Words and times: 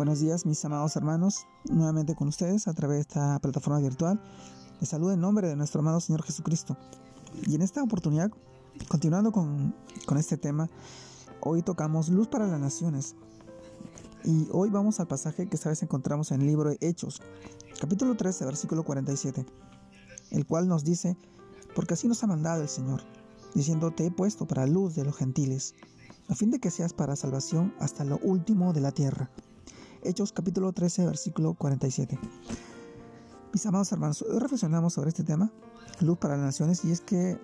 Buenos 0.00 0.20
días 0.20 0.46
mis 0.46 0.64
amados 0.64 0.96
hermanos, 0.96 1.46
nuevamente 1.68 2.14
con 2.14 2.28
ustedes 2.28 2.68
a 2.68 2.72
través 2.72 2.96
de 2.96 3.00
esta 3.02 3.38
plataforma 3.38 3.80
virtual. 3.80 4.18
Les 4.80 4.88
saludo 4.88 5.12
en 5.12 5.20
nombre 5.20 5.46
de 5.46 5.56
nuestro 5.56 5.80
amado 5.80 6.00
Señor 6.00 6.22
Jesucristo. 6.22 6.74
Y 7.46 7.54
en 7.54 7.60
esta 7.60 7.82
oportunidad, 7.82 8.30
continuando 8.88 9.30
con, 9.30 9.74
con 10.06 10.16
este 10.16 10.38
tema, 10.38 10.70
hoy 11.42 11.60
tocamos 11.60 12.08
Luz 12.08 12.28
para 12.28 12.46
las 12.46 12.58
Naciones. 12.58 13.14
Y 14.24 14.48
hoy 14.52 14.70
vamos 14.70 15.00
al 15.00 15.06
pasaje 15.06 15.50
que 15.50 15.56
esta 15.56 15.68
vez 15.68 15.82
encontramos 15.82 16.32
en 16.32 16.40
el 16.40 16.46
libro 16.46 16.70
de 16.70 16.78
Hechos, 16.80 17.20
capítulo 17.78 18.16
13, 18.16 18.46
versículo 18.46 18.84
47, 18.84 19.44
el 20.30 20.46
cual 20.46 20.66
nos 20.66 20.82
dice, 20.82 21.18
porque 21.74 21.92
así 21.92 22.08
nos 22.08 22.24
ha 22.24 22.26
mandado 22.26 22.62
el 22.62 22.70
Señor, 22.70 23.02
diciendo, 23.54 23.90
te 23.90 24.06
he 24.06 24.10
puesto 24.10 24.46
para 24.46 24.66
luz 24.66 24.94
de 24.94 25.04
los 25.04 25.14
gentiles, 25.14 25.74
a 26.30 26.34
fin 26.34 26.50
de 26.50 26.58
que 26.58 26.70
seas 26.70 26.94
para 26.94 27.16
salvación 27.16 27.74
hasta 27.78 28.02
lo 28.04 28.16
último 28.22 28.72
de 28.72 28.80
la 28.80 28.92
tierra. 28.92 29.30
Hechos 30.02 30.32
capítulo 30.32 30.72
13, 30.72 31.04
versículo 31.04 31.52
47. 31.52 32.18
Mis 33.52 33.66
amados 33.66 33.92
hermanos, 33.92 34.22
hoy 34.22 34.38
reflexionamos 34.38 34.94
sobre 34.94 35.10
este 35.10 35.24
tema, 35.24 35.52
luz 36.00 36.16
para 36.16 36.36
las 36.38 36.46
naciones, 36.46 36.82
y 36.86 36.90
es 36.90 37.02
que 37.02 37.38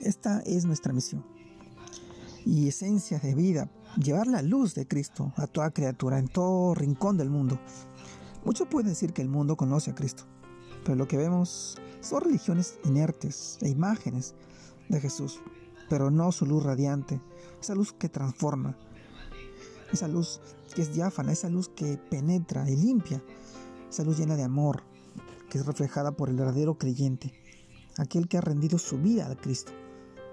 esta 0.00 0.40
es 0.40 0.64
nuestra 0.64 0.92
misión 0.92 1.24
y 2.44 2.66
esencia 2.66 3.20
de 3.20 3.36
vida, 3.36 3.70
llevar 3.96 4.26
la 4.26 4.42
luz 4.42 4.74
de 4.74 4.88
Cristo 4.88 5.32
a 5.36 5.46
toda 5.46 5.70
criatura, 5.70 6.18
en 6.18 6.26
todo 6.26 6.74
rincón 6.74 7.16
del 7.16 7.30
mundo. 7.30 7.60
Muchos 8.44 8.66
pueden 8.66 8.88
decir 8.88 9.12
que 9.12 9.22
el 9.22 9.28
mundo 9.28 9.56
conoce 9.56 9.92
a 9.92 9.94
Cristo, 9.94 10.24
pero 10.84 10.96
lo 10.96 11.06
que 11.06 11.16
vemos 11.16 11.78
son 12.00 12.22
religiones 12.22 12.80
inertes 12.84 13.58
e 13.60 13.68
imágenes 13.68 14.34
de 14.88 15.00
Jesús, 15.00 15.40
pero 15.88 16.10
no 16.10 16.32
su 16.32 16.44
luz 16.44 16.64
radiante, 16.64 17.20
esa 17.60 17.76
luz 17.76 17.92
que 17.92 18.08
transforma, 18.08 18.76
esa 19.92 20.08
luz 20.08 20.40
que 20.74 20.82
es 20.82 20.92
diáfana, 20.92 21.32
esa 21.32 21.48
luz 21.48 21.68
que 21.68 21.98
penetra 21.98 22.68
y 22.68 22.76
limpia, 22.76 23.22
esa 23.90 24.04
luz 24.04 24.18
llena 24.18 24.36
de 24.36 24.42
amor, 24.42 24.82
que 25.50 25.58
es 25.58 25.66
reflejada 25.66 26.12
por 26.12 26.28
el 26.28 26.36
verdadero 26.36 26.78
creyente, 26.78 27.32
aquel 27.98 28.28
que 28.28 28.38
ha 28.38 28.40
rendido 28.40 28.78
su 28.78 28.98
vida 28.98 29.30
a 29.30 29.36
Cristo, 29.36 29.72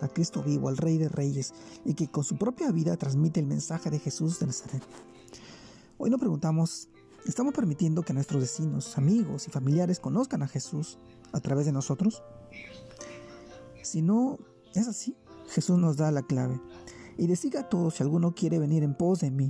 a 0.00 0.08
Cristo 0.08 0.42
vivo, 0.42 0.68
al 0.68 0.76
Rey 0.76 0.98
de 0.98 1.08
Reyes, 1.08 1.52
y 1.84 1.94
que 1.94 2.08
con 2.08 2.24
su 2.24 2.36
propia 2.36 2.70
vida 2.70 2.96
transmite 2.96 3.40
el 3.40 3.46
mensaje 3.46 3.90
de 3.90 3.98
Jesús 3.98 4.38
de 4.40 4.46
Nazaret. 4.46 4.82
Hoy 5.98 6.10
nos 6.10 6.18
preguntamos, 6.18 6.88
¿estamos 7.26 7.52
permitiendo 7.52 8.02
que 8.02 8.14
nuestros 8.14 8.40
vecinos, 8.40 8.96
amigos 8.96 9.46
y 9.46 9.50
familiares 9.50 10.00
conozcan 10.00 10.42
a 10.42 10.48
Jesús 10.48 10.98
a 11.32 11.40
través 11.40 11.66
de 11.66 11.72
nosotros? 11.72 12.22
Si 13.82 14.00
no 14.00 14.38
es 14.74 14.88
así, 14.88 15.16
Jesús 15.50 15.78
nos 15.78 15.98
da 15.98 16.10
la 16.10 16.22
clave 16.22 16.58
y 17.18 17.26
decida 17.26 17.60
a 17.60 17.68
todos 17.68 17.94
si 17.94 18.02
alguno 18.02 18.34
quiere 18.34 18.58
venir 18.58 18.82
en 18.82 18.94
pos 18.94 19.20
de 19.20 19.30
mí. 19.30 19.48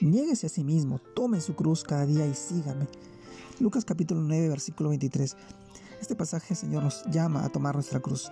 Niéguese 0.00 0.46
a 0.46 0.50
sí 0.50 0.64
mismo, 0.64 0.98
tome 1.14 1.40
su 1.40 1.54
cruz 1.54 1.84
cada 1.84 2.06
día 2.06 2.26
y 2.26 2.34
sígame. 2.34 2.86
Lucas 3.60 3.84
capítulo 3.84 4.20
9, 4.20 4.48
versículo 4.48 4.88
23. 4.88 5.36
Este 6.00 6.16
pasaje, 6.16 6.54
Señor, 6.54 6.82
nos 6.82 7.04
llama 7.10 7.44
a 7.44 7.48
tomar 7.48 7.74
nuestra 7.74 8.00
cruz. 8.00 8.30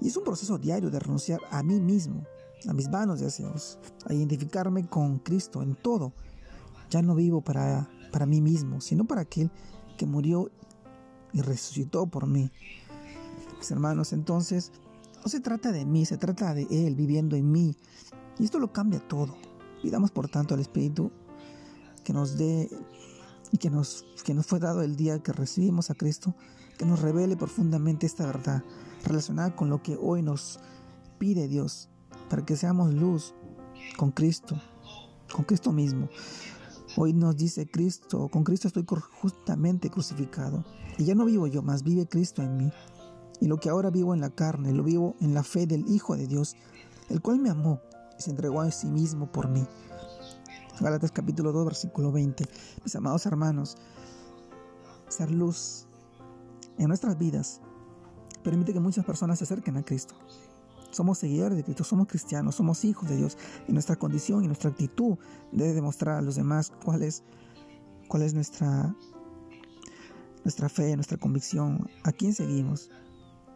Y 0.00 0.08
es 0.08 0.16
un 0.16 0.24
proceso 0.24 0.56
diario 0.56 0.90
de 0.90 0.98
renunciar 0.98 1.40
a 1.50 1.62
mí 1.62 1.78
mismo, 1.78 2.24
a 2.66 2.72
mis 2.72 2.90
vanos 2.90 3.20
deseos, 3.20 3.78
a 4.06 4.14
identificarme 4.14 4.88
con 4.88 5.18
Cristo 5.18 5.62
en 5.62 5.74
todo. 5.74 6.12
Ya 6.88 7.02
no 7.02 7.14
vivo 7.14 7.42
para, 7.42 7.90
para 8.10 8.24
mí 8.24 8.40
mismo, 8.40 8.80
sino 8.80 9.04
para 9.04 9.20
aquel 9.20 9.50
que 9.98 10.06
murió 10.06 10.50
y 11.32 11.42
resucitó 11.42 12.06
por 12.06 12.26
mí. 12.26 12.50
Mis 13.58 13.70
hermanos, 13.70 14.12
entonces, 14.12 14.72
no 15.22 15.28
se 15.28 15.40
trata 15.40 15.70
de 15.70 15.84
mí, 15.84 16.04
se 16.04 16.16
trata 16.16 16.54
de 16.54 16.66
Él 16.70 16.96
viviendo 16.96 17.36
en 17.36 17.50
mí. 17.50 17.76
Y 18.38 18.44
esto 18.44 18.58
lo 18.58 18.72
cambia 18.72 19.00
todo. 19.06 19.36
Pidamos 19.82 20.10
por 20.10 20.28
tanto 20.28 20.54
al 20.54 20.60
Espíritu 20.60 21.12
que 22.04 22.12
nos 22.12 22.36
dé 22.36 22.68
y 23.52 23.58
que 23.58 23.70
nos, 23.70 24.04
que 24.24 24.34
nos 24.34 24.46
fue 24.46 24.58
dado 24.58 24.82
el 24.82 24.96
día 24.96 25.22
que 25.22 25.32
recibimos 25.32 25.90
a 25.90 25.94
Cristo, 25.94 26.34
que 26.78 26.86
nos 26.86 27.00
revele 27.00 27.36
profundamente 27.36 28.06
esta 28.06 28.26
verdad 28.26 28.64
relacionada 29.04 29.54
con 29.54 29.68
lo 29.68 29.82
que 29.82 29.96
hoy 30.00 30.22
nos 30.22 30.58
pide 31.18 31.46
Dios, 31.46 31.88
para 32.28 32.44
que 32.44 32.56
seamos 32.56 32.92
luz 32.92 33.34
con 33.96 34.10
Cristo, 34.10 34.60
con 35.32 35.44
Cristo 35.44 35.70
mismo. 35.70 36.08
Hoy 36.96 37.12
nos 37.12 37.36
dice 37.36 37.70
Cristo, 37.70 38.28
con 38.28 38.42
Cristo 38.42 38.68
estoy 38.68 38.84
justamente 39.20 39.90
crucificado, 39.90 40.64
y 40.98 41.04
ya 41.04 41.14
no 41.14 41.24
vivo 41.24 41.46
yo, 41.46 41.62
más 41.62 41.82
vive 41.82 42.06
Cristo 42.06 42.42
en 42.42 42.56
mí. 42.56 42.72
Y 43.42 43.48
lo 43.48 43.58
que 43.58 43.68
ahora 43.68 43.90
vivo 43.90 44.14
en 44.14 44.20
la 44.20 44.30
carne, 44.30 44.72
lo 44.72 44.84
vivo 44.84 45.16
en 45.20 45.34
la 45.34 45.42
fe 45.42 45.66
del 45.66 45.84
Hijo 45.88 46.16
de 46.16 46.28
Dios, 46.28 46.54
el 47.08 47.20
cual 47.20 47.40
me 47.40 47.50
amó 47.50 47.80
y 48.16 48.22
se 48.22 48.30
entregó 48.30 48.60
a 48.60 48.70
sí 48.70 48.86
mismo 48.86 49.32
por 49.32 49.48
mí. 49.48 49.66
Gálatas 50.78 51.10
capítulo 51.10 51.50
2, 51.50 51.64
versículo 51.64 52.12
20. 52.12 52.44
Mis 52.84 52.94
amados 52.94 53.26
hermanos, 53.26 53.78
ser 55.08 55.32
luz 55.32 55.88
en 56.78 56.86
nuestras 56.86 57.18
vidas 57.18 57.60
permite 58.44 58.72
que 58.72 58.78
muchas 58.78 59.04
personas 59.04 59.38
se 59.38 59.44
acerquen 59.44 59.76
a 59.76 59.82
Cristo. 59.82 60.14
Somos 60.92 61.18
seguidores 61.18 61.56
de 61.56 61.64
Cristo, 61.64 61.82
somos 61.82 62.06
cristianos, 62.06 62.54
somos 62.54 62.84
hijos 62.84 63.08
de 63.08 63.16
Dios 63.16 63.36
y 63.66 63.72
nuestra 63.72 63.96
condición 63.96 64.44
y 64.44 64.46
nuestra 64.46 64.70
actitud 64.70 65.18
debe 65.50 65.72
demostrar 65.72 66.18
a 66.18 66.22
los 66.22 66.36
demás 66.36 66.72
cuál 66.84 67.02
es, 67.02 67.24
cuál 68.06 68.22
es 68.22 68.34
nuestra, 68.34 68.94
nuestra 70.44 70.68
fe, 70.68 70.94
nuestra 70.94 71.18
convicción, 71.18 71.90
a 72.04 72.12
quién 72.12 72.34
seguimos. 72.34 72.88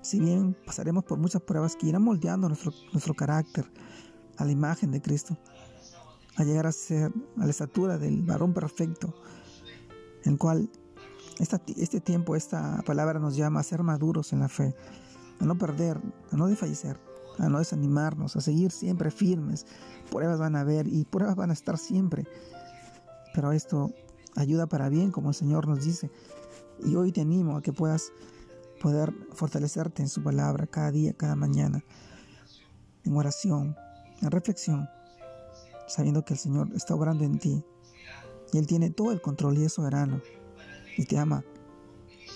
Si 0.06 0.20
bien 0.20 0.56
pasaremos 0.64 1.02
por 1.02 1.18
muchas 1.18 1.42
pruebas 1.42 1.74
que 1.74 1.88
irán 1.88 2.04
moldeando 2.04 2.46
nuestro, 2.46 2.72
nuestro 2.92 3.12
carácter 3.14 3.68
a 4.36 4.44
la 4.44 4.52
imagen 4.52 4.92
de 4.92 5.02
Cristo, 5.02 5.36
a 6.36 6.44
llegar 6.44 6.68
a 6.68 6.70
ser 6.70 7.10
a 7.36 7.44
la 7.44 7.50
estatura 7.50 7.98
del 7.98 8.22
varón 8.22 8.54
perfecto, 8.54 9.12
en 10.22 10.34
el 10.34 10.38
cual 10.38 10.70
esta, 11.40 11.60
este 11.76 12.00
tiempo, 12.00 12.36
esta 12.36 12.84
palabra 12.86 13.18
nos 13.18 13.34
llama 13.34 13.58
a 13.58 13.64
ser 13.64 13.82
maduros 13.82 14.32
en 14.32 14.38
la 14.38 14.48
fe, 14.48 14.76
a 15.40 15.44
no 15.44 15.58
perder, 15.58 16.00
a 16.30 16.36
no 16.36 16.46
desfallecer, 16.46 17.00
a 17.40 17.48
no 17.48 17.58
desanimarnos, 17.58 18.36
a 18.36 18.40
seguir 18.40 18.70
siempre 18.70 19.10
firmes. 19.10 19.66
Pruebas 20.08 20.38
van 20.38 20.54
a 20.54 20.60
haber 20.60 20.86
y 20.86 21.04
pruebas 21.04 21.34
van 21.34 21.50
a 21.50 21.54
estar 21.54 21.78
siempre. 21.78 22.28
Pero 23.34 23.50
esto 23.50 23.90
ayuda 24.36 24.68
para 24.68 24.88
bien, 24.88 25.10
como 25.10 25.30
el 25.30 25.34
Señor 25.34 25.66
nos 25.66 25.84
dice. 25.84 26.12
Y 26.84 26.94
hoy 26.94 27.10
te 27.10 27.22
animo 27.22 27.56
a 27.56 27.60
que 27.60 27.72
puedas 27.72 28.12
poder 28.86 29.12
fortalecerte 29.32 30.00
en 30.00 30.08
su 30.08 30.22
palabra 30.22 30.68
cada 30.68 30.92
día, 30.92 31.12
cada 31.12 31.34
mañana, 31.34 31.82
en 33.02 33.16
oración, 33.16 33.74
en 34.22 34.30
reflexión, 34.30 34.88
sabiendo 35.88 36.24
que 36.24 36.34
el 36.34 36.38
Señor 36.38 36.68
está 36.72 36.94
obrando 36.94 37.24
en 37.24 37.36
ti 37.36 37.64
y 38.52 38.58
Él 38.58 38.68
tiene 38.68 38.90
todo 38.90 39.10
el 39.10 39.20
control 39.20 39.58
y 39.58 39.64
es 39.64 39.72
soberano 39.72 40.22
y 40.96 41.04
te 41.04 41.18
ama 41.18 41.42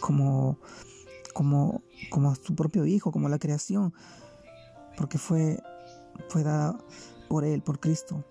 como, 0.00 0.58
como, 1.34 1.84
como 2.10 2.34
su 2.34 2.56
propio 2.56 2.84
Hijo, 2.84 3.12
como 3.12 3.28
la 3.28 3.38
creación, 3.38 3.94
porque 4.96 5.18
fue, 5.18 5.62
fue 6.30 6.42
dada 6.42 6.76
por 7.28 7.44
Él, 7.44 7.62
por 7.62 7.78
Cristo, 7.78 8.24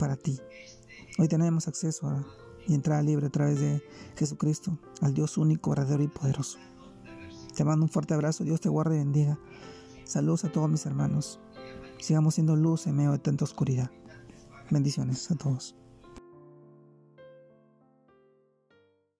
para 0.00 0.16
ti. 0.16 0.40
Hoy 1.16 1.28
tenemos 1.28 1.68
acceso 1.68 2.08
a, 2.08 2.26
y 2.66 2.74
entrada 2.74 3.02
libre 3.02 3.28
a 3.28 3.30
través 3.30 3.60
de 3.60 3.84
Jesucristo, 4.16 4.76
al 5.00 5.14
Dios 5.14 5.38
único, 5.38 5.70
verdadero 5.70 6.02
y 6.02 6.08
poderoso. 6.08 6.58
Te 7.54 7.64
mando 7.64 7.84
un 7.84 7.90
fuerte 7.90 8.14
abrazo, 8.14 8.44
Dios 8.44 8.60
te 8.60 8.68
guarde 8.68 8.96
y 8.96 8.98
bendiga. 9.00 9.38
Saludos 10.04 10.44
a 10.44 10.52
todos 10.52 10.70
mis 10.70 10.86
hermanos. 10.86 11.38
Sigamos 11.98 12.34
siendo 12.34 12.56
luz 12.56 12.86
en 12.86 12.96
medio 12.96 13.12
de 13.12 13.18
tanta 13.18 13.44
oscuridad. 13.44 13.90
Bendiciones 14.70 15.30
a 15.30 15.34
todos. 15.34 15.76